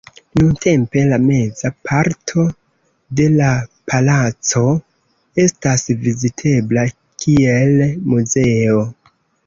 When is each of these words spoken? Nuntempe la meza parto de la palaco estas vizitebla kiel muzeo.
Nuntempe 0.39 1.01
la 1.09 1.19
meza 1.25 1.69
parto 1.89 2.45
de 3.21 3.27
la 3.35 3.51
palaco 3.93 4.65
estas 5.47 5.87
vizitebla 6.11 6.91
kiel 7.05 7.81
muzeo. 8.15 8.85